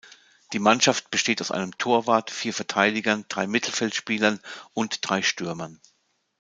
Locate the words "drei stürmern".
5.07-5.79